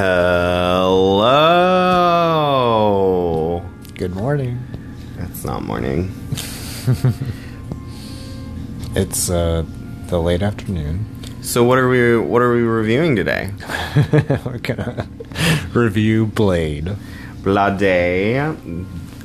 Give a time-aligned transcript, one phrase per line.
[0.00, 1.12] Hello.
[3.96, 4.58] Good morning.
[5.18, 6.10] It's not morning.
[8.96, 9.64] It's uh,
[10.06, 11.04] the late afternoon.
[11.42, 13.52] So what are we what are we reviewing today?
[14.46, 15.06] We're gonna
[15.74, 16.96] review Blade.
[17.42, 18.38] Blade,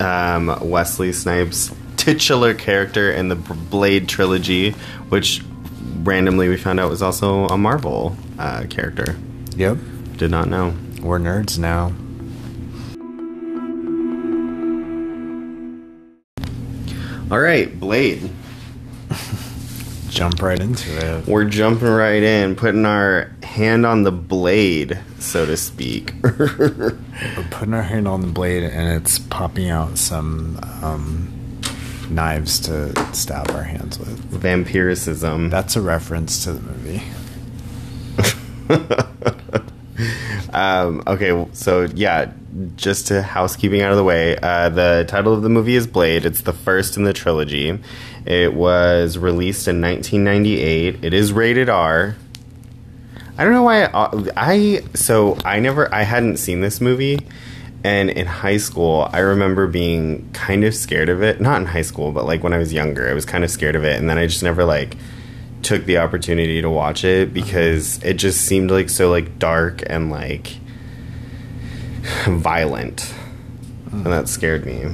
[0.02, 4.72] um, Wesley Snipes' titular character in the Blade trilogy,
[5.08, 5.42] which
[6.04, 9.16] randomly we found out was also a Marvel uh, character.
[9.56, 9.78] Yep.
[10.18, 10.74] Did not know.
[11.02, 11.94] We're nerds now.
[17.30, 18.30] All right, Blade.
[20.10, 21.28] Jump right into it.
[21.28, 26.14] We're jumping right in, putting our hand on the blade, so to speak.
[26.24, 26.96] We're
[27.52, 31.60] putting our hand on the blade, and it's popping out some um,
[32.10, 34.32] knives to stab our hands with.
[34.32, 35.50] Vampiricism.
[35.50, 37.04] That's a reference to the movie.
[40.56, 42.32] Um, okay, so yeah,
[42.78, 46.26] just to housekeeping out of the way, uh, the title of the movie is Blade.
[46.26, 47.78] It's the first in the trilogy.
[48.26, 51.04] It was released in 1998.
[51.04, 52.16] It is rated R.
[53.38, 57.20] I don't know why I, I so I never I hadn't seen this movie
[57.84, 61.82] and in high school I remember being kind of scared of it not in high
[61.82, 64.10] school but like when I was younger I was kind of scared of it and
[64.10, 64.96] then I just never like
[65.62, 70.12] took the opportunity to watch it because it just seemed like so like dark and
[70.12, 70.58] like
[72.28, 73.14] violent
[73.92, 74.86] and that scared me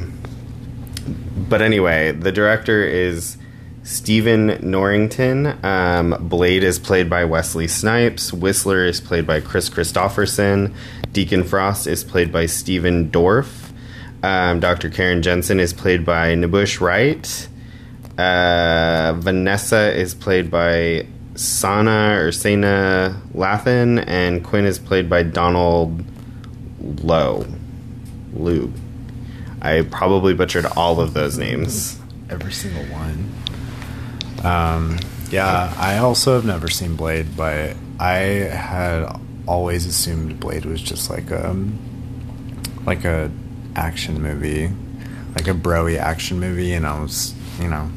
[1.49, 3.37] but anyway the director is
[3.83, 5.57] Stephen Norrington.
[5.65, 8.31] Um, Blade is played by Wesley Snipes.
[8.31, 10.73] Whistler is played by Kris Kristofferson.
[11.11, 13.71] Deacon Frost is played by Stephen Dorff.
[14.23, 14.89] Um, Dr.
[14.89, 17.47] Karen Jenson is played by N'Bushe Wright.
[18.17, 26.03] Uh, Vanessa is played by Sana or Sanaa Lathan, and Quinn is played by Donald
[27.03, 27.45] Lowe.
[28.33, 28.71] Lou.
[29.61, 31.99] I probably butchered all of those names.
[32.29, 33.31] Every single one.
[34.43, 34.99] Um,
[35.29, 41.09] yeah, I also have never seen Blade, but I had always assumed Blade was just
[41.09, 41.55] like a
[42.85, 43.31] like a
[43.75, 44.71] action movie,
[45.35, 47.89] like a broy action movie, and I was, you know,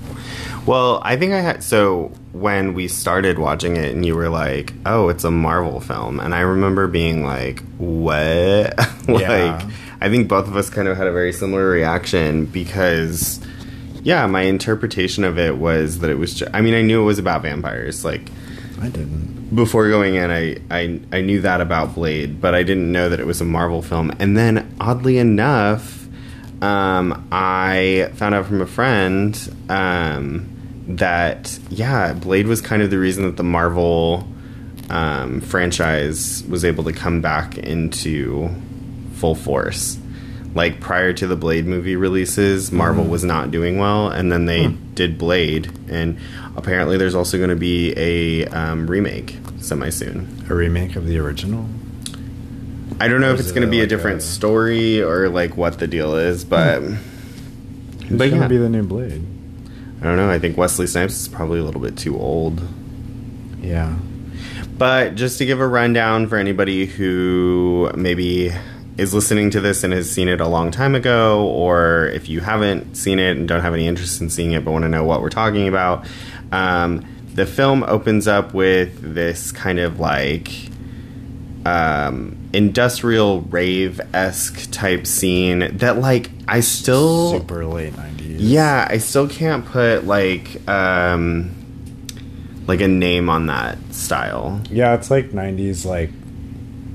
[0.66, 4.72] Well, I think I had so when we started watching it and you were like,
[4.86, 8.76] "Oh, it's a Marvel film." And I remember being like, "What?"
[9.08, 9.68] like Yeah.
[10.00, 13.40] I think both of us kind of had a very similar reaction because
[14.02, 17.06] yeah, my interpretation of it was that it was ju- I mean, I knew it
[17.06, 18.28] was about vampires like
[18.82, 19.54] I didn't.
[19.54, 23.20] before going in, I, I I knew that about Blade, but I didn't know that
[23.20, 24.12] it was a Marvel film.
[24.18, 26.03] And then, oddly enough,
[26.64, 29.36] um, I found out from a friend
[29.68, 30.48] um,
[30.88, 34.26] that yeah, Blade was kind of the reason that the Marvel
[34.88, 38.48] um, franchise was able to come back into
[39.14, 39.98] full force.
[40.54, 44.68] Like prior to the Blade movie releases, Marvel was not doing well, and then they
[44.94, 46.18] did Blade, and
[46.56, 50.46] apparently there's also going to be a um, remake semi soon.
[50.48, 51.66] A remake of the original.
[53.00, 55.28] I don't know if is it's it going to be a different a- story or
[55.28, 58.48] like what the deal is, but Who's But gonna yeah.
[58.48, 59.24] be the new Blade?
[60.00, 60.30] I don't know.
[60.30, 62.60] I think Wesley Snipes is probably a little bit too old.
[63.62, 63.94] Yeah.
[64.76, 68.50] But just to give a rundown for anybody who maybe
[68.98, 72.40] is listening to this and has seen it a long time ago, or if you
[72.40, 75.04] haven't seen it and don't have any interest in seeing it but want to know
[75.04, 76.06] what we're talking about,
[76.52, 80.50] um, the film opens up with this kind of like
[81.64, 87.32] um, industrial rave esque type scene that, like, I still.
[87.38, 88.40] Super late nineties.
[88.40, 91.50] Yeah, I still can't put like um
[92.66, 94.60] like a name on that style.
[94.70, 96.10] Yeah, it's like '90s, like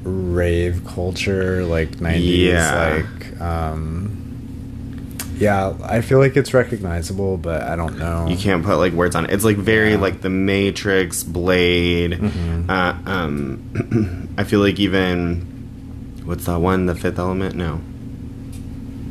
[0.04, 3.04] rave culture, like '90s, Yeah.
[3.04, 5.74] like um, yeah.
[5.84, 8.28] I feel like it's recognizable, but I don't know.
[8.28, 9.32] You can't put like words on it.
[9.32, 9.94] It's like very Yeah.
[9.96, 10.02] Mm-hmm.
[10.04, 12.20] like the Matrix, Blade.
[12.70, 16.86] Uh, um, I feel like even what's that one?
[16.86, 17.56] The Fifth Element?
[17.56, 17.82] No,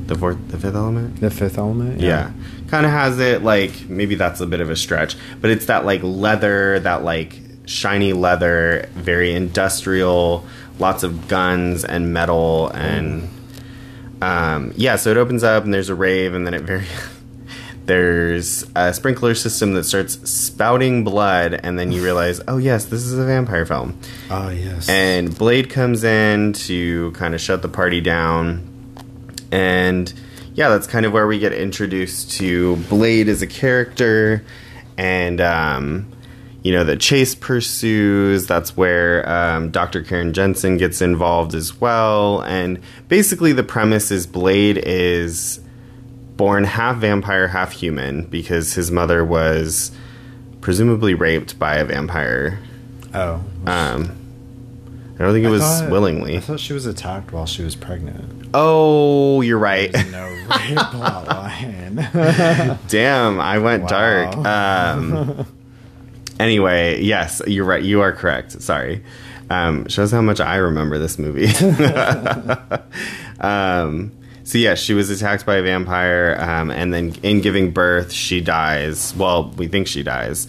[0.06, 1.20] the fourth, the Fifth Element.
[1.20, 2.00] The Fifth Element.
[2.00, 2.32] Yeah.
[2.69, 5.84] Kind of has it like maybe that's a bit of a stretch, but it's that
[5.84, 10.46] like leather, that like shiny leather, very industrial,
[10.78, 13.28] lots of guns and metal and
[14.22, 16.86] um yeah, so it opens up and there's a rave and then it very
[17.88, 23.00] there's a sprinkler system that starts spouting blood and then you realize, "Oh yes, this
[23.00, 23.99] is a vampire film."
[24.31, 24.88] Oh yes.
[24.88, 28.69] And Blade comes in to kind of shut the party down.
[29.50, 30.12] And
[30.55, 34.44] yeah, that's kind of where we get introduced to Blade as a character.
[34.99, 36.12] And um,
[36.62, 38.46] you know, the Chase pursues.
[38.46, 40.02] That's where um, Dr.
[40.02, 42.43] Karen Jenson gets involved as well.
[42.43, 45.61] And basically, the premise is Blade is
[46.38, 49.90] born half vampire, half human because his mother was
[50.62, 52.58] presumably raped by a vampire.
[53.12, 54.12] Oh, Um,
[55.19, 56.37] I don't think it I was thought- willingly.
[56.37, 58.46] I thought she was attacked while she was pregnant.
[58.55, 59.93] Oh, you're right.
[60.11, 61.99] No rape plotline.
[62.88, 63.88] Damn, I went Wow.
[63.88, 64.37] dark.
[64.46, 65.46] Um,
[66.41, 67.82] anyway, yes, you're right.
[67.82, 68.62] You are correct.
[68.62, 69.05] Sorry.
[69.50, 71.46] Um, shows how much I remember this movie.
[73.41, 74.12] um,
[74.48, 78.40] so yeah, she was attacked by a vampire, um, and then in giving birth, she
[78.40, 79.14] dies.
[79.14, 80.48] Well, we think she dies,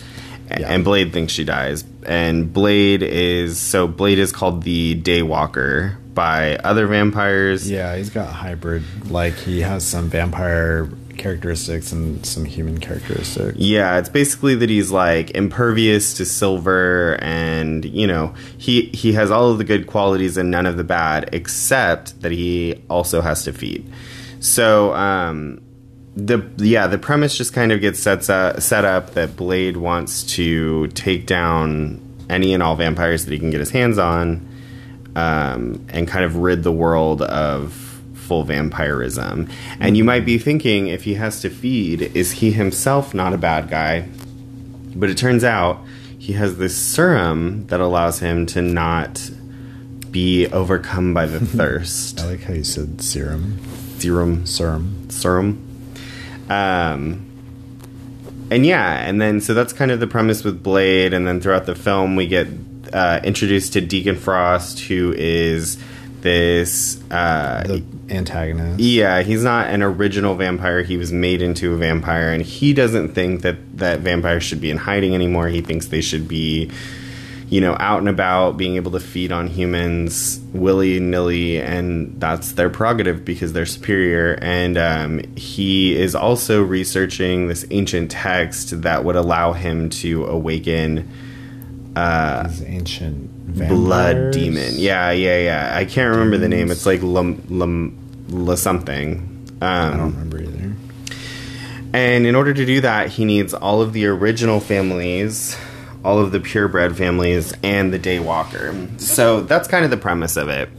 [0.49, 0.71] Yeah.
[0.73, 1.83] and Blade thinks she dies.
[2.05, 7.69] And Blade is so Blade is called the Daywalker by other vampires.
[7.69, 8.83] yeah, he's got hybrid.
[9.11, 10.89] Like he has some vampire
[11.19, 13.57] characteristics and some human characteristics.
[13.57, 19.30] Yeah, it's basically that he's like impervious to silver and, you know, he he has
[19.30, 23.44] all of the good qualities and none of the bad except that he also has
[23.44, 23.92] to feed.
[24.39, 25.62] So, um
[26.16, 30.24] the yeah, the premise just kind of gets sets up, set up that Blade wants
[30.36, 34.48] to take down any and all vampires that he can get his hands on
[35.16, 37.88] um, and kind of rid the world of
[38.29, 39.49] full vampirism.
[39.79, 43.37] And you might be thinking, if he has to feed, is he himself not a
[43.37, 44.07] bad guy?
[44.95, 45.81] But it turns out
[46.17, 49.29] he has this serum that allows him to not
[50.11, 52.19] be overcome by the thirst.
[52.21, 53.57] I like how you said serum.
[53.97, 55.09] Serum, Serum.
[55.09, 55.65] serum.
[56.49, 57.25] Um,
[58.51, 61.65] and yeah, and then so that's kind of the premise with Blade, and then throughout
[61.65, 62.47] the film we get
[62.93, 65.77] uh, introduced to Deacon Frost, who is
[66.21, 66.99] this.
[67.11, 68.79] Uh, The antagonist.
[68.79, 70.83] yeah, he's not an original vampire.
[70.83, 74.71] He was made into a vampire, and he doesn't think that that vampires should be
[74.71, 75.47] in hiding anymore.
[75.47, 76.69] He thinks they should be,
[77.50, 82.51] you know, out and about, being able to feed on humans willy nilly, and that's
[82.53, 84.38] their prerogative because they're superior.
[84.41, 91.07] And um, he is also researching this ancient text that would allow him to awaken
[91.95, 93.79] These ancient vampires.
[93.79, 94.73] blood demon.
[94.75, 95.71] Yeah, yeah, yeah.
[95.75, 96.69] I can't remember the name.
[96.71, 97.97] It's like Lum Lum
[98.29, 99.27] La something.
[99.61, 100.73] I Um, don't remember either.
[101.93, 105.57] and in order to do that, he needs all of the original families,
[106.05, 108.99] all of the purebred families, and the Daywalker.
[109.01, 110.69] So that's kind of the premise of it.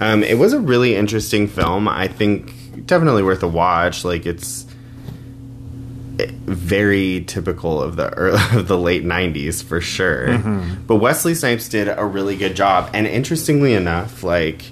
[0.00, 1.86] Um, it was a really interesting film.
[1.88, 4.04] I think definitely worth a watch.
[4.04, 4.64] Like it's
[6.18, 10.38] very typical of the early, of the late '90s for sure.
[10.86, 12.90] But Wesley Snipes did a really good job.
[12.94, 14.64] And interestingly enough, like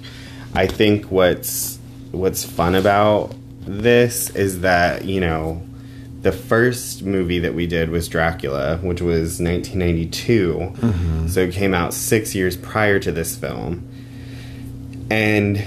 [0.53, 1.77] I think what's
[2.11, 5.63] what's fun about this is that you know
[6.21, 10.53] the first movie that we did was Dracula, which was 1992.
[10.53, 11.27] Mm-hmm.
[11.27, 13.87] So it came out six years prior to this film.
[15.09, 15.63] And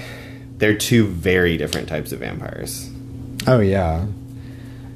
[0.58, 2.88] they're two very different types of vampires.
[3.46, 4.06] Oh yeah,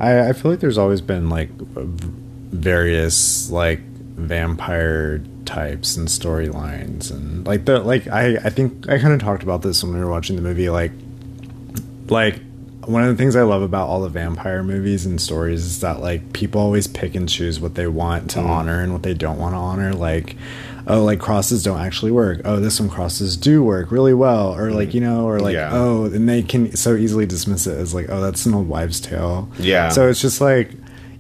[0.01, 7.47] I I feel like there's always been like various like vampire types and storylines and
[7.47, 10.11] like the like I I think I kind of talked about this when we were
[10.11, 10.93] watching the movie like
[12.11, 12.41] like
[12.89, 16.01] one of the things I love about all the vampire movies and stories is that
[16.01, 18.49] like people always pick and choose what they want to mm.
[18.49, 19.93] honor and what they don't want to honor.
[19.93, 20.37] Like
[20.87, 22.41] oh like crosses don't actually work.
[22.47, 24.57] Oh this one crosses do work really well.
[24.57, 24.95] Or like mm.
[24.95, 25.71] you know or like Yeah.
[25.73, 29.01] oh and they can so easily dismiss it as like oh that's an old wives
[29.01, 29.51] tale.
[29.59, 29.91] Yeah.
[29.91, 30.71] so it's just like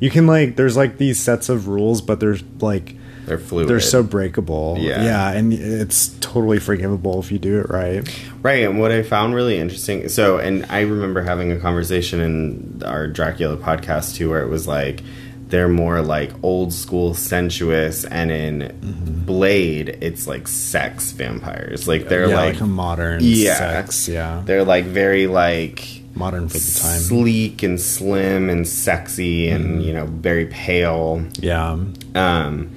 [0.00, 2.95] you can like there's like these sets of rules but there's like
[3.28, 3.68] They're fluid.
[3.68, 5.02] they're so breakable Yeah.
[5.02, 8.02] yeah and it's totally forgivable if you do it right
[8.42, 12.82] Right, and what I found really interesting so and I remember having a conversation in
[12.85, 15.02] our Dracula podcast too where it was like
[15.49, 19.25] they're more like old school sensuous and in Mm-hmm.
[19.25, 21.87] Blade it's like sex vampires.
[21.87, 23.56] Like they're yeah, like, like, a modern Yeah.
[23.58, 29.47] sex yeah they're like very like modern for the time sleek and slim and sexy
[29.49, 29.56] Mm-hmm.
[29.64, 31.76] and you know very pale yeah
[32.14, 32.70] um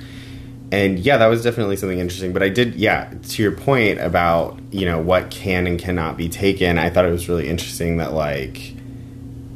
[0.71, 2.33] and yeah that was definitely something interesting.
[2.33, 6.29] But i did yeah to your point about you know what can and cannot be
[6.29, 8.73] taken i thought it was really interesting that like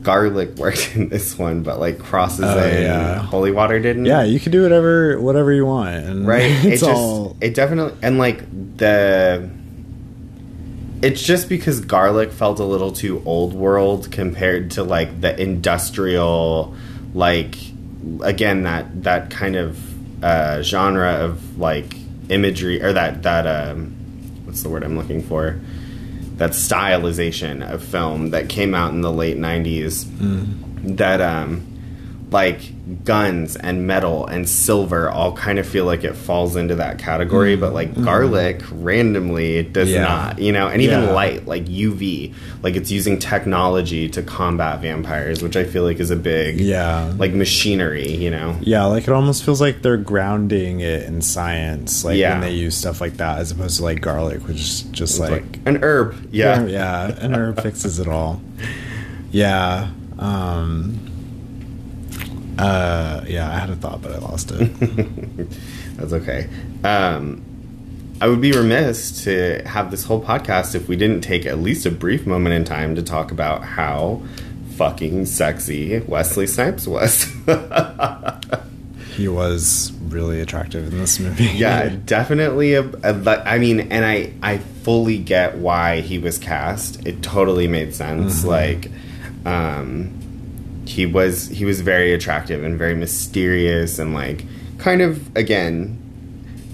[0.02, 3.18] garlic worked in this one but like crosses Oh, and yeah.
[3.20, 4.06] holy water didn't.
[4.06, 6.44] Yeah you can do whatever whatever you want and right?
[6.44, 8.44] it's it just all it definitely and like
[8.78, 9.50] the
[11.02, 16.76] it's just because garlic felt a little too old world compared to like the industrial
[17.14, 17.56] like
[18.22, 19.78] again that that kind of
[20.26, 21.96] uh genre of like
[22.30, 23.92] imagery or that that um
[24.46, 25.60] what's the word i'm looking for?
[26.38, 30.06] That stylization of film that came out in the late 90s
[30.98, 31.62] that um
[32.36, 32.60] like
[33.06, 37.56] guns and metal and silver all kind of feel like it falls into that category,
[37.56, 39.94] but like garlic randomly it does Mm.
[39.94, 40.02] Yeah.
[40.02, 41.12] not, you know, and even Yeah.
[41.12, 46.12] light like UV, like it's using technology to combat vampires, which I feel like is
[46.12, 47.14] a big Yeah.
[47.18, 48.58] like machinery, you know.
[48.60, 52.34] Yeah, like it almost feels like they're grounding it in science, like Yeah.
[52.34, 55.32] when they use stuff like that, as opposed to like garlic, which is just like,
[55.32, 56.66] Like an herb, yeah.
[56.66, 58.42] yeah, and herb fixes it all.
[59.32, 59.88] Yeah,
[60.20, 61.00] um,
[62.58, 64.70] uh, yeah, I had a thought, but I lost it.
[65.98, 66.50] That's okay.
[66.84, 67.44] Um,
[68.22, 71.86] I would be remiss to have this whole podcast if we didn't take at least
[71.86, 74.22] a brief moment in time to talk about how
[74.76, 77.24] fucking sexy Wesley Snipes was.
[79.16, 81.46] he was really attractive in this movie.
[81.46, 83.44] yeah, definitely a, a.
[83.46, 87.06] I mean, and I I fully get why he was cast.
[87.06, 88.46] It totally made sense.
[88.46, 88.92] Like,
[89.46, 90.22] um,
[90.86, 94.46] he was he was very attractive and very mysterious and like
[94.78, 95.98] kind of again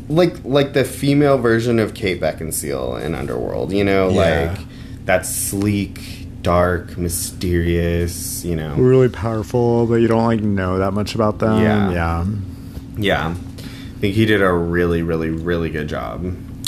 [0.10, 3.72] like like the female version of Kate Beckinsale in Underworld.
[3.72, 4.51] You know, Yeah.
[4.51, 4.60] like
[5.06, 8.44] that sleek, dark, mysterious.
[8.44, 11.62] You know, really powerful, but you don't like know that much about them.
[11.62, 11.91] Yeah.
[11.91, 12.25] yeah,
[12.98, 13.36] yeah.
[13.36, 16.25] I think he did a really, really, really good job.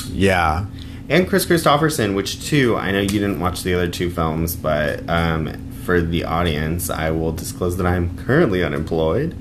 [0.10, 0.66] yeah.
[1.10, 5.08] and Kris Kristofferson, which too I know you didn't watch the other two films, but
[5.10, 5.50] um,
[5.84, 9.36] for the audience, I will disclose that I'm currently unemployed,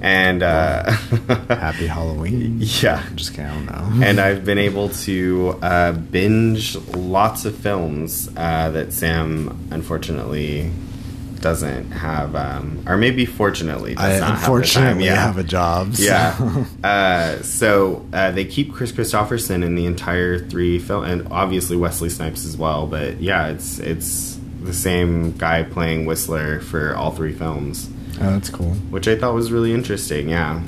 [0.00, 0.90] and uh,
[1.48, 2.58] Happy Halloween.
[2.60, 4.06] yeah, Just kidding, I don't know.
[4.06, 10.70] and I've been able to uh, binge lots of films uh, that Sam unfortunately
[11.40, 15.16] doesn't have, um, or maybe fortunately does I not unfortunately have.
[15.16, 15.26] Yeah.
[15.26, 15.94] have a job.
[15.94, 16.64] so- Yeah.
[16.88, 22.08] uh, so uh, they keep Kris Kristofferson in the entire three film, and obviously Wesley
[22.08, 22.86] Snipes as well.
[22.86, 27.88] But yeah, it's it's the same guy playing Whistler for all three films,
[28.20, 28.72] Oh, that's cool.
[28.90, 30.28] which I thought was really interesting.
[30.28, 30.60] Yeah.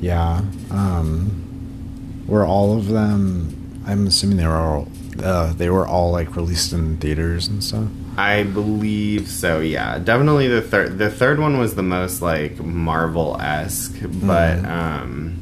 [0.00, 0.42] Yeah.
[0.70, 3.82] Um, were all of them?
[3.86, 4.88] I'm assuming they were all.
[5.22, 7.86] Uh, they were all like released in theaters and stuff.
[8.16, 9.60] I believe so.
[9.60, 10.98] Yeah, definitely the third.
[10.98, 14.68] The third one was the most like Marvel esque, but Mhm.
[14.68, 15.34] um,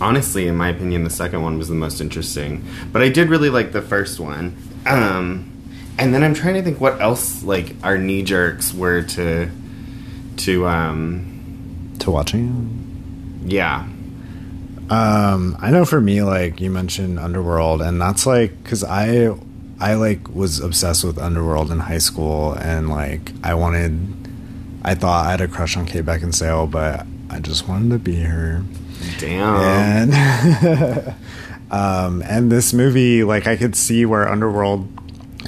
[0.00, 2.64] honestly, in my opinion, the second one was the most interesting.
[2.92, 4.56] But I did really like the first one.
[4.86, 5.44] Um,
[5.98, 9.50] and then I'm trying to think what else like our knee jerks were to
[10.38, 13.42] to um, To watching.
[13.46, 13.86] yeah.
[14.90, 19.34] Um, I know for me, like you mentioned Underworld, and that's like because I,
[19.80, 23.98] I like was obsessed with Underworld in high school, and like I wanted,
[24.84, 28.20] I thought I had a crush on Kate Beckinsale, but I just wanted to be
[28.20, 28.62] her.
[29.18, 29.56] Damn.
[30.12, 31.14] and
[31.70, 34.88] um, and this movie, like I could see where Underworld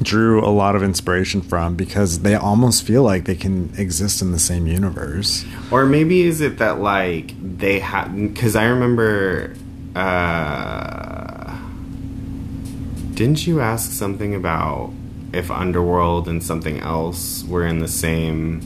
[0.03, 4.33] drew a lot of inspiration from because they almost feel like they can exist in
[4.33, 5.45] the same universe.
[5.71, 9.55] Or maybe is it that like they had because I remember
[9.95, 11.57] uh
[13.15, 14.93] didn't you ask something about
[15.33, 18.63] if Underworld and something else were in the same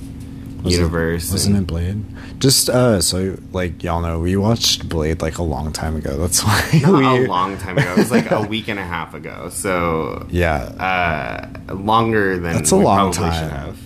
[0.65, 1.31] Was it- universe?
[1.31, 2.05] wasn't and- it Blade?
[2.41, 6.17] Just uh, so like y'all know, we watched Blade like a long time ago.
[6.17, 7.93] That's why Not we a long time ago.
[7.93, 9.49] It was like a week and a half ago.
[9.51, 10.55] So yeah.
[11.69, 13.77] uh, longer than That's a long time.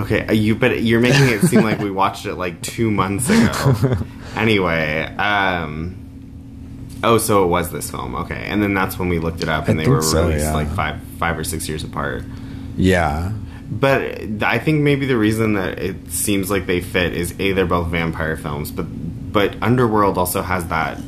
[0.00, 3.28] Okay, uh, you but you're making it seem like we watched it like two months
[3.28, 3.96] ago.
[4.36, 5.96] anyway, um,
[7.02, 9.68] oh, so it was this film, okay, and then that's when we looked it up,
[9.68, 10.54] and I they were so, released yeah.
[10.54, 12.24] like five, five or six years apart.
[12.76, 13.32] yeah.
[13.70, 17.66] But I think maybe the reason that it seems like they fit is a they're
[17.66, 20.98] both vampire films, but but Underworld also has that.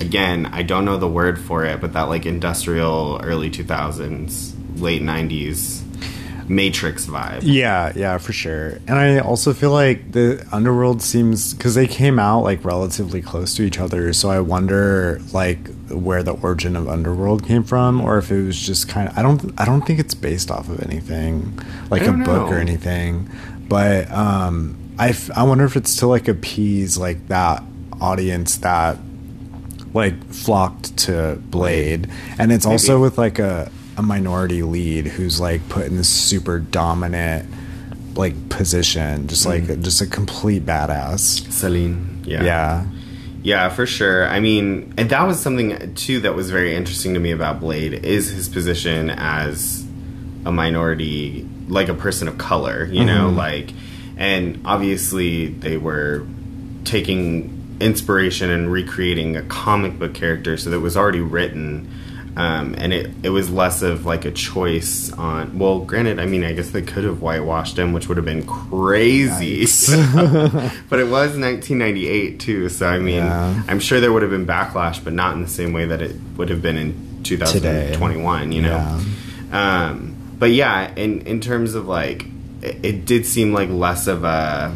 [0.00, 4.56] Again, I don't know the word for it, but that like industrial early two thousands,
[4.76, 5.84] late nineties
[6.50, 7.42] Matrix vibe.
[7.44, 8.70] Yeah, yeah, for sure.
[8.88, 13.54] And I also feel like the Underworld seems because they came out like relatively close
[13.54, 14.12] to each other.
[14.12, 18.58] So I wonder like where the origin of Underworld came from, or if it was
[18.60, 19.16] just kind of.
[19.16, 19.52] I don't.
[19.60, 21.56] I don't think it's based off of anything
[21.88, 23.30] like a don't book or anything.
[23.68, 27.62] But um, I f- I wonder if it's to like appease like that
[28.00, 28.98] audience that
[29.94, 35.66] like flocked to Blade, and it's also with like a a minority lead who's like
[35.68, 37.46] put in this super dominant
[38.16, 39.82] like position, just like Mm.
[39.82, 41.50] just a complete badass.
[41.52, 42.42] Celine, yeah.
[42.44, 42.84] Yeah,
[43.42, 44.26] Yeah, for sure.
[44.28, 47.92] I mean, and that was something too that was very interesting to me about Blade
[48.04, 49.84] is his position as
[50.44, 53.36] a minority, like a person of color, you know, Mhm.
[53.36, 53.72] like
[54.18, 56.22] and obviously they were
[56.84, 61.88] taking inspiration and recreating a comic book character so that was already written
[62.36, 65.58] Um, and it, it was less of like a choice on.
[65.58, 68.46] Well, granted, I mean, I guess they could have whitewashed him, which would have been
[68.46, 69.60] crazy.
[70.88, 73.62] but it was 1998 too, so I mean, Yeah.
[73.66, 76.14] I'm sure there would have been backlash, but not in the same way that it
[76.36, 78.52] would have been in 2021.
[78.52, 79.00] You know.
[79.52, 82.26] Um, but yeah, in in terms of like,
[82.62, 84.74] it, it did seem like less of a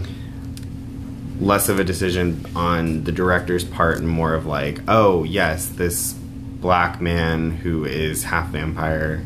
[1.40, 6.14] less of a decision on the director's part and more of like, oh yes, this
[6.64, 9.22] black man who is half vampire.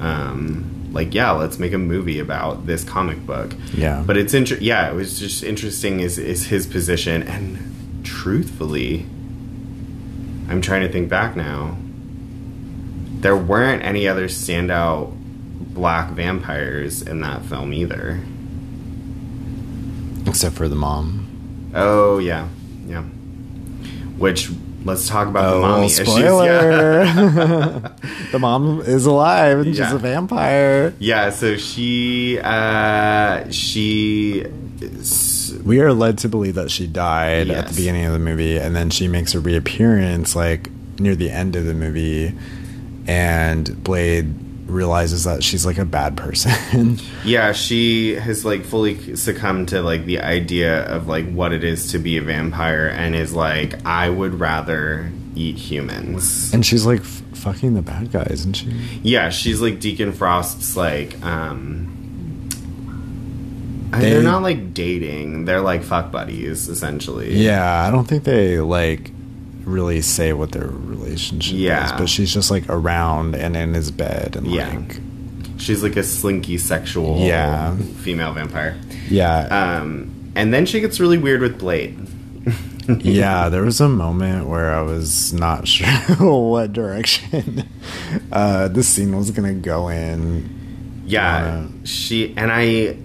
[0.00, 3.56] Um, like yeah, let's make a movie about this comic book.
[3.74, 4.04] Yeah.
[4.06, 9.04] but it's inter- yeah, it was just interesting is is his position and truthfully,
[10.48, 11.76] I'm trying to think back now.
[13.18, 15.12] There weren't any other standout
[15.74, 18.20] black vampires in that film either.
[20.24, 21.72] Except for the mom.
[21.74, 22.46] Oh yeah,
[22.86, 23.02] yeah.
[24.18, 24.50] Which
[24.86, 26.08] let's talk about the mommy issues.
[26.08, 26.14] Yeah.
[26.14, 27.04] spoiler.
[28.32, 30.94] the mom is alive and she's a vampire.
[30.98, 34.46] yeah, so she uh she
[35.64, 38.74] We are led to believe that she died at the beginning of the movie, and
[38.74, 42.32] then she makes a reappearance like near the end of the movie,
[43.06, 44.34] and Blade
[44.66, 46.98] realizes that she's like a bad person.
[47.24, 51.92] yeah, she has like fully succumbed to like the idea of like what it is
[51.92, 56.52] to be a vampire and is like I would rather eat humans.
[56.54, 58.68] and she's like f- fucking the bad guy, isn't she?
[59.02, 61.92] Yeah, she's like Deacon Frost's like um
[63.92, 65.44] They- they're not like dating.
[65.44, 67.34] They're like fuck buddies essentially.
[67.36, 69.10] Yeah, I don't think they like
[69.66, 71.84] really say what their relationship Yeah.
[71.86, 74.68] is, but she's just like around and in his bed and Yeah.
[74.74, 75.00] like
[75.58, 77.74] She's like a slinky sexual Yeah.
[78.02, 78.76] female vampire.
[79.10, 79.78] yeah.
[79.80, 81.98] Um, and then she gets really weird with Blade.
[83.00, 85.88] yeah, there was a moment where I was not sure
[86.20, 87.64] what direction
[88.30, 91.02] uh, this scene was gonna go in.
[91.06, 91.66] Yeah, Wow.
[91.84, 92.96] she and I.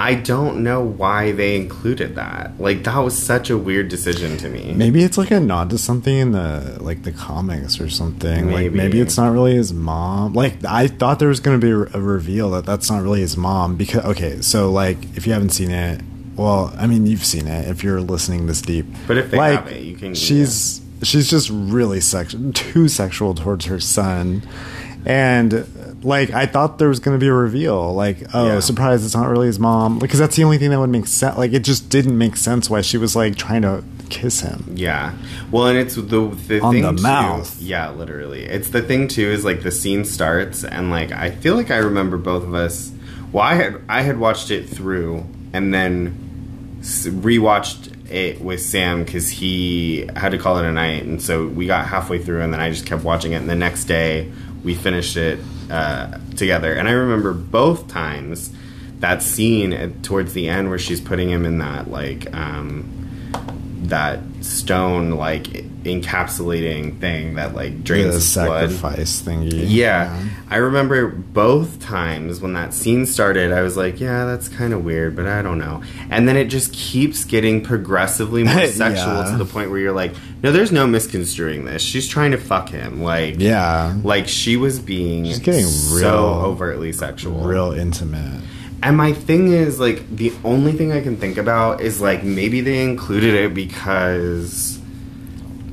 [0.00, 2.60] I don't know why they included that.
[2.60, 4.72] Like that was such a weird decision to me.
[4.72, 8.46] Maybe it's like a nod to something in the like the comics or something.
[8.46, 8.76] Like Maybe.
[8.76, 10.34] maybe it's not really his mom.
[10.34, 13.36] Like I thought there was going to be a reveal that that's not really his
[13.36, 16.00] mom because okay, so like if you haven't seen it,
[16.36, 18.86] well, I mean you've seen it if you're listening this deep.
[19.08, 23.64] But if they like, haven't, you can- She's she's just really sex too sexual towards
[23.64, 24.42] her son,
[25.04, 25.66] and
[26.02, 27.92] like I thought there was going to be a reveal.
[27.94, 28.60] Like oh, Yeah.
[28.60, 29.98] surprise, it's not really his mom.
[29.98, 31.36] Because that's the only thing that would make sense.
[31.38, 34.72] Like it just didn't make sense why she was like trying to kiss him.
[34.74, 35.12] Yeah.
[35.50, 37.60] Well, and it's the the On thing the too- mouth.
[37.60, 38.44] Yeah, literally.
[38.44, 41.78] It's the thing too is like the scene starts and like I feel like I
[41.78, 42.90] remember both of us.
[43.32, 46.24] Well, I had I had watched it through and then
[46.82, 51.66] rewatched it with Sam because he had to call it a night, and so we
[51.66, 53.36] got halfway through, and then I just kept watching it.
[53.36, 54.30] And the next day,
[54.64, 55.38] we finished it
[55.70, 56.72] uh, together.
[56.74, 58.52] And I remember both times
[59.00, 62.98] that scene towards the end where she's putting him in that like um,
[63.88, 65.44] that stone like
[65.84, 68.70] encapsulating thing that like drains the his blood.
[68.70, 69.64] sacrifice thingy.
[69.68, 70.22] Yeah.
[70.50, 74.84] I remember both times when that scene started, I was like, yeah, that's kind of
[74.84, 75.82] weird, but I don't know.
[76.10, 79.30] And then it just keeps getting progressively more sexual Yeah.
[79.32, 81.82] to the point where you're like, no, there's no misconstruing this.
[81.82, 83.02] She's trying to fuck him.
[83.02, 83.94] Like, Yeah.
[84.02, 86.14] like she was being She's getting so real-
[86.46, 87.40] overtly sexual.
[87.40, 88.40] Real intimate.
[88.82, 92.60] And my thing is like the only thing I can think about is like maybe
[92.60, 94.78] they included it because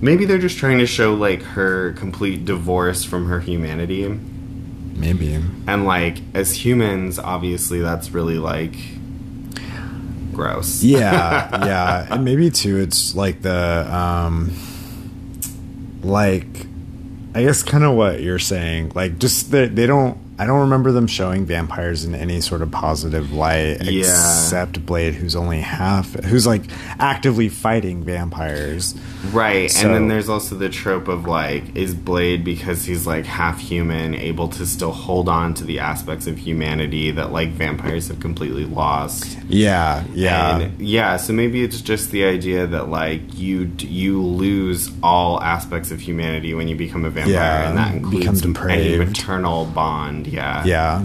[0.02, 4.08] maybe they're just trying to show like her complete divorce from her humanity.
[4.08, 5.36] Maybe.
[5.68, 8.76] And like as humans, obviously that's really like
[10.34, 10.82] gross.
[10.84, 12.08] Yeah, yeah.
[12.10, 14.52] And maybe too it's like the um
[16.02, 16.48] like
[17.36, 18.94] I guess kind of what you're saying.
[18.96, 22.70] Like just that they don't I don't remember them showing vampires in any sort of
[22.72, 24.02] positive light Yeah.
[24.02, 26.64] except Blade who's only half who's like
[27.00, 28.96] actively fighting vampires.
[29.34, 29.70] Right.
[29.72, 33.60] So- and then there's also the trope of like is Blade because he's like half
[33.60, 38.20] human able to still hold on to the aspects of humanity that like vampires have
[38.20, 39.38] completely lost.
[39.48, 40.58] Yeah, yeah.
[40.60, 45.92] And yeah, so maybe it's just the idea that like you you lose all aspects
[45.92, 49.08] of humanity when you become a vampire, Yeah, and that includes any depraved.
[49.10, 50.28] maternal bond.
[50.28, 51.04] Yeah, yeah.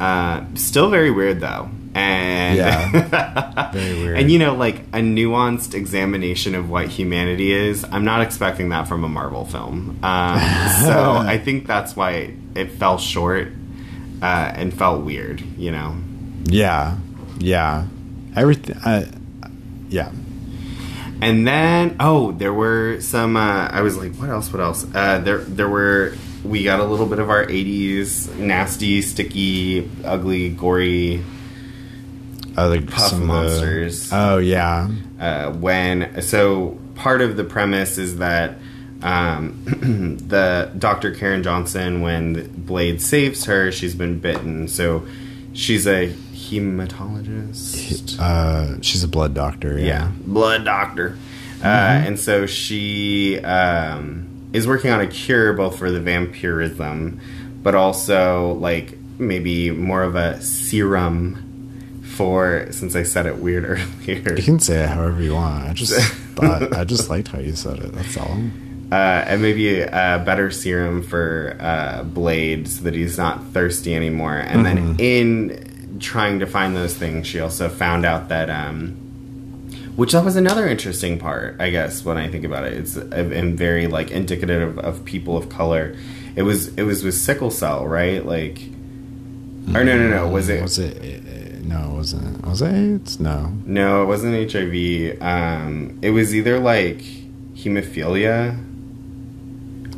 [0.00, 3.70] Uh, still very weird though, and Yeah.
[3.72, 4.18] Very weird.
[4.18, 7.84] And you know, like a nuanced examination of what humanity is.
[7.84, 10.38] I'm not expecting that from a Marvel film, um,
[10.84, 13.48] so I think that's why it, it fell short
[14.22, 15.40] uh, and felt weird.
[15.58, 15.96] You know.
[16.44, 16.98] Yeah.
[17.38, 17.86] Yeah.
[18.34, 19.06] Everything uh,
[19.88, 20.10] yeah.
[21.20, 23.36] And then, oh, there were some.
[23.36, 24.52] Uh, I was like, what else?
[24.52, 24.84] What else?
[24.92, 30.50] Uh, there, there were we got a little bit of our 80s nasty, sticky, ugly,
[30.50, 31.22] gory
[32.56, 34.10] Other puff of the- monsters.
[34.12, 34.88] oh yeah.
[35.20, 38.56] uh, when so part of the premise is that
[39.02, 39.62] um,
[40.28, 41.12] the Dr.
[41.14, 44.68] Karen Johnson, when Blade saves her, she's been bitten.
[44.68, 45.04] So
[45.54, 46.08] she's a
[46.92, 48.18] hematologist.
[48.20, 49.78] Uh, she's a blood doctor.
[49.78, 50.12] yeah, Yeah.
[50.24, 51.16] blood doctor.
[51.62, 57.20] Uh, and so she um, is working on a cure both for the vampirism,
[57.62, 61.44] but also like maybe more of a serum
[62.12, 63.64] for since I said it weird
[64.06, 64.36] earlier.
[64.36, 65.68] You can say it however you want.
[65.68, 65.92] I just
[66.34, 67.92] thought I just liked how you said it.
[67.92, 68.38] That's all.
[68.92, 74.34] uh, and maybe a better serum for uh, Blade so that he's not thirsty anymore.
[74.36, 78.96] And then in trying to find those things, she also found out that, um,
[79.96, 82.72] which that was another interesting part, I guess, when I think about it.
[82.74, 85.96] It's uh, and very like indicative of, of people of color.
[86.36, 88.24] It was it was with sickle cell, right?
[88.24, 88.58] Like,
[89.74, 90.28] or no, no, no.
[90.28, 90.62] Was it?
[90.62, 90.96] Was it?
[91.62, 92.44] No, it wasn't.
[92.46, 93.20] Was it AIDS?
[93.20, 93.52] No.
[93.64, 95.22] No, it wasn't HIV.
[95.22, 96.98] Um, it was either like
[97.54, 98.58] hemophilia.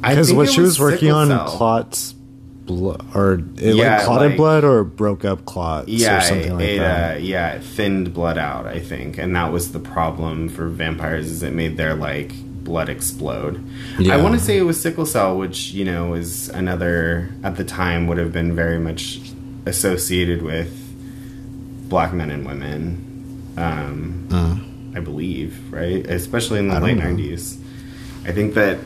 [0.00, 1.46] Because what it she was working on cell.
[1.46, 6.20] clots, blood, or it Yeah, like clotted like- blood or broke up clots yeah, or
[6.20, 7.16] something it, like it, that.
[7.16, 11.31] Uh, yeah, it thinned blood out, I think, and that was the problem for vampires
[11.31, 12.33] is it made their like
[12.64, 13.64] blood explode.
[13.98, 14.14] Yeah.
[14.14, 17.64] I want to say it was sickle cell, which you know is another at the
[17.64, 19.20] time would have been very much
[19.64, 20.84] associated with
[21.94, 23.54] black men and women.
[23.57, 26.04] Um, Uh, I believe, right?
[26.07, 27.04] Especially in the I late know.
[27.04, 27.57] nineties.
[28.26, 28.78] I think that.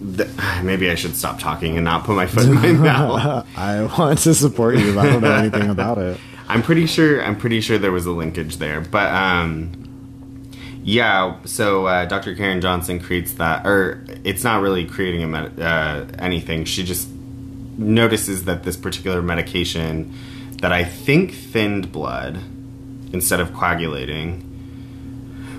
[0.00, 0.28] The,
[0.62, 3.46] maybe I should stop talking and not put my foot in my mouth.
[3.56, 6.18] I want to support you, but I don't know anything about it.
[6.48, 7.22] I'm pretty sure.
[7.24, 9.70] I'm pretty sure there was a linkage there, but um,
[10.84, 11.36] yeah.
[11.46, 12.34] So uh, Dr.
[12.34, 16.64] Karen Johnson creates that, or it's not really creating a med- uh, anything.
[16.66, 17.08] She just
[17.78, 20.12] notices that this particular medication
[20.62, 22.38] that I think thinned blood
[23.12, 24.48] instead of coagulating.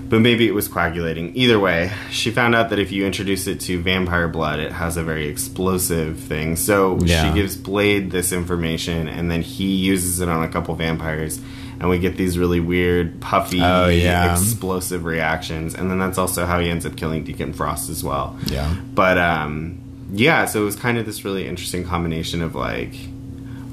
[0.08, 1.32] But maybe it was coagulating.
[1.34, 4.96] Either way, she found out that if you introduce it to vampire blood, it has
[4.96, 6.56] a very explosive thing.
[6.56, 7.28] So Yeah.
[7.28, 11.40] she gives Blade this information, and then he uses it on a couple vampires,
[11.80, 14.32] and we get these really weird, puffy, Oh, yeah.
[14.32, 15.74] explosive reactions.
[15.74, 18.36] And then that's also how he ends up killing Deacon Frost as well.
[18.46, 18.72] Yeah.
[18.94, 19.78] But um,
[20.12, 22.94] yeah, so it was kind of this really interesting combination of like,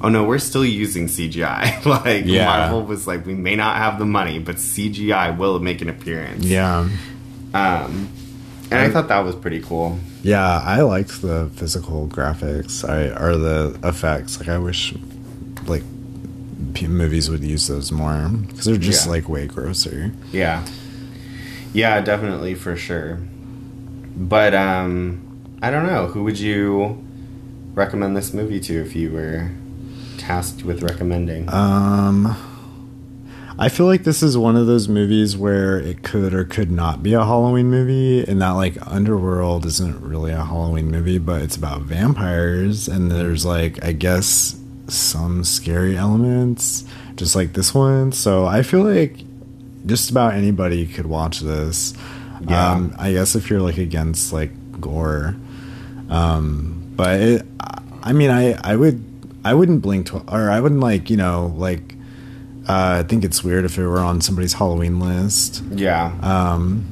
[0.02, 1.84] oh no, we're still using CGI.
[2.04, 2.44] like Yeah.
[2.46, 6.44] Marvel was like, we may not have the money, but CGI will make an appearance.
[6.44, 6.88] Yeah.
[7.54, 8.08] Um,
[8.70, 9.98] and I thought that was pretty cool.
[10.22, 12.88] Yeah, I liked the physical graphics.
[12.88, 14.38] I or the effects.
[14.40, 14.94] Like I wish,
[15.66, 15.82] like,
[16.74, 19.12] p- movies would use those more because they're just Yeah.
[19.12, 20.12] like way grosser.
[20.32, 20.64] Yeah.
[21.74, 23.18] Yeah, definitely for sure.
[24.16, 25.20] But um,
[25.62, 26.06] I don't know.
[26.06, 27.02] Who would you
[27.74, 29.50] recommend this movie to if you were
[30.22, 31.52] tasked with recommending?
[31.52, 32.36] Um,
[33.58, 37.02] I feel like this is one of those movies where it could or could not
[37.02, 41.56] be a Halloween movie, and that like Underworld isn't really a Halloween movie, but it's
[41.56, 44.58] about vampires, and there's like I guess
[44.88, 46.84] some scary elements,
[47.16, 48.12] just like this one.
[48.12, 49.18] So I feel like
[49.86, 51.94] just about anybody could watch this.
[52.48, 52.72] Yeah.
[52.72, 55.36] Um, I guess if you're like against like gore,
[56.08, 57.46] um, but it,
[58.02, 59.11] I mean, I I would
[59.44, 61.94] I wouldn't blink tw- or I wouldn't like you know like
[62.68, 65.62] uh, I think it's weird if it were on somebody's Halloween list.
[65.72, 66.12] yeah.
[66.22, 66.84] Um,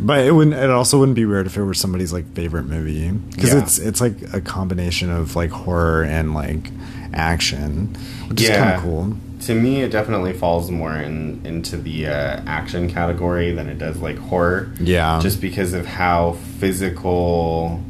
[0.00, 0.56] but it wouldn't.
[0.56, 3.62] It also wouldn't be weird if it were somebody's like favorite movie because Yeah.
[3.62, 6.70] it's it's like a combination of like horror and like
[7.12, 7.94] action,
[8.28, 8.76] which is kind Yeah.
[8.76, 9.16] of cool.
[9.40, 13.98] to me, it definitely falls more in into the uh, action category than it does
[13.98, 14.70] like horror.
[14.80, 15.18] Yeah.
[15.20, 17.82] just because of how physical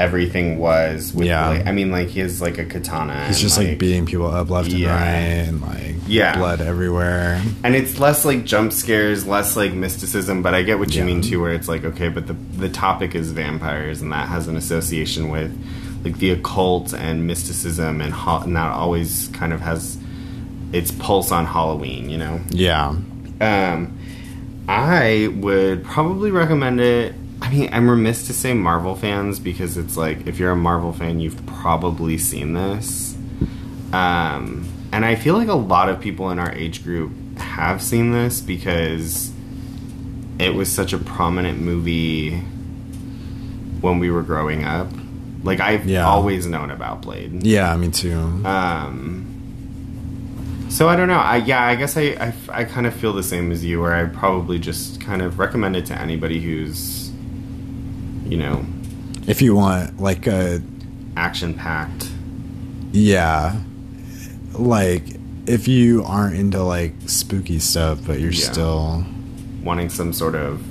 [0.00, 1.12] everything was.
[1.14, 1.48] With Yeah.
[1.54, 1.68] Blade.
[1.68, 3.26] I mean, like he has like a katana.
[3.28, 4.96] He's just like, beating people up left Yeah.
[4.96, 6.36] and right, and like Yeah.
[6.36, 7.40] blood everywhere.
[7.62, 10.42] and it's less like jump scares, less like mysticism.
[10.42, 11.06] But I get what you Yeah.
[11.06, 14.48] mean too, where it's like okay, but the the topic is vampires, and that has
[14.48, 15.52] an association with
[16.04, 19.98] like the occult and mysticism, and, ho- and that always kind of has
[20.72, 22.08] its pulse on Halloween.
[22.08, 22.40] You know.
[22.50, 22.94] Yeah.
[23.40, 23.92] Um,
[24.68, 27.14] I would probably recommend it.
[27.42, 30.92] I mean, I'm remiss to say Marvel fans because it's like if you're a Marvel
[30.92, 33.16] fan, you've probably seen this.
[33.92, 38.12] Um, and I feel like a lot of people in our age group have seen
[38.12, 39.32] this because
[40.38, 42.38] it was such a prominent movie
[43.80, 44.88] when we were growing up.
[45.42, 46.06] Like I've Yeah.
[46.06, 47.44] always known about Blade.
[47.44, 48.18] Yeah, me too.
[48.44, 49.26] Um,
[50.68, 51.18] so I don't know.
[51.18, 53.94] I yeah, I guess I, I, I kind of feel the same as you, where
[53.94, 57.09] I probably just kind of recommend it to anybody who's,
[58.30, 58.64] you know,
[59.26, 60.62] if you want like a
[61.16, 62.08] action packed.
[62.92, 63.56] Yeah.
[64.54, 65.02] Like
[65.46, 68.50] if you aren't into like spooky stuff, but you're Yeah.
[68.52, 69.04] still
[69.62, 70.62] wanting some sort of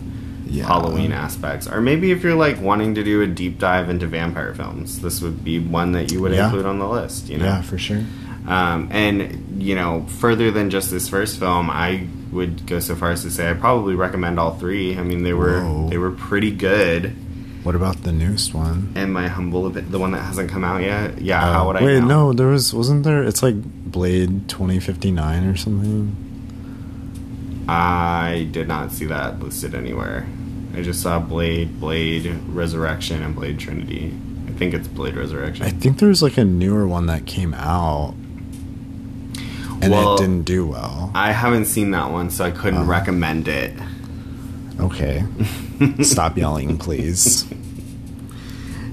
[0.48, 0.66] yeah.
[0.66, 1.68] Halloween aspects.
[1.68, 5.22] Or maybe if you're like wanting to do a deep dive into vampire films, this
[5.22, 6.46] would be one that you would Yeah.
[6.46, 7.46] include on the list, you know?
[7.46, 8.02] Yeah, for sure.
[8.48, 13.12] Um, and, you know, further than just this first film, I would go so far
[13.12, 14.98] as to say I probably recommend all three.
[14.98, 15.90] I mean, they were Whoa.
[15.90, 17.14] they were pretty good.
[17.64, 18.94] What about the newest one?
[18.96, 21.84] And my humble the one that hasn't come out yet, yeah, Uh, how would I
[21.84, 22.08] Wait, know?
[22.30, 23.56] no, there was wasn't there it's like
[23.92, 26.16] Blade 2059 or something?
[27.68, 30.26] I did not see that listed anywhere.
[30.76, 34.14] I just saw Blade, Blade Resurrection, and Blade Trinity.
[34.48, 35.66] I think it's Blade Resurrection.
[35.66, 38.16] I think there was like a newer one that came out
[39.82, 41.12] and Well, it didn't do well.
[41.16, 42.86] I haven't seen that one, so I couldn't Oh.
[42.86, 43.74] recommend it.
[44.80, 45.24] Okay.
[46.02, 47.44] Stop yelling, please.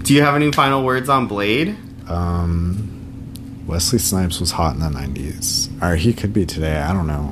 [0.03, 1.77] Do you have any final words on Blade?
[2.09, 5.83] Um, Wesley Snipes was hot in the 90s.
[5.83, 6.79] Or he could be today.
[6.79, 7.31] I don't know.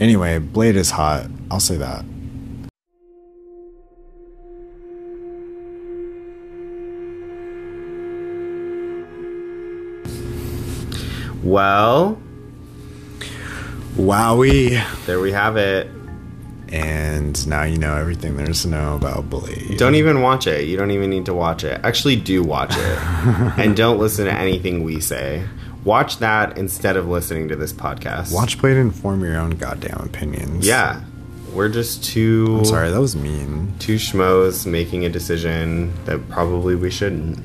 [0.00, 1.26] Anyway, Blade is hot.
[1.50, 2.04] I'll say that.
[11.42, 12.20] Well,
[13.96, 14.82] Wowie.
[15.06, 15.90] there we have it.
[16.70, 19.78] And now you know everything there's to know about Blade.
[19.78, 20.68] Don't even watch it.
[20.68, 21.80] You don't even need to watch it.
[21.82, 22.78] Actually, do watch it.
[23.58, 25.46] and don't listen to anything we say.
[25.84, 28.34] Watch that instead of listening to this podcast.
[28.34, 30.66] Watch Blade and form your own goddamn opinions.
[30.66, 31.02] Yeah.
[31.52, 33.72] We're just two I'm sorry, that was mean.
[33.78, 37.40] two schmoes making a decision that probably we shouldn't.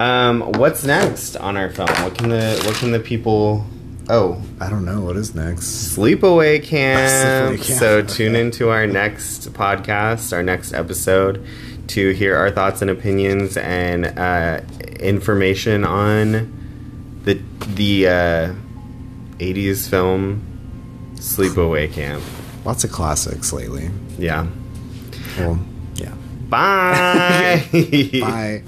[0.00, 1.88] Um, what's next on our film?
[2.02, 3.64] What can the what can the people
[4.08, 5.00] Oh, I don't know.
[5.00, 5.96] What is next?
[5.96, 7.56] Sleepaway Camp.
[7.56, 11.44] Sleepaway Camp, So tune into our next podcast, our next episode,
[11.88, 14.60] to hear our thoughts and opinions and uh,
[15.00, 16.52] information on
[17.24, 17.40] the
[17.74, 18.54] the uh,
[19.38, 20.42] '80s film
[21.16, 22.22] Sleepaway Camp.
[22.64, 23.90] Lots of classics lately.
[24.18, 24.46] Yeah.
[25.38, 25.58] Well,
[25.94, 26.14] yeah.
[26.48, 27.64] Bye.
[28.20, 28.62] Bye.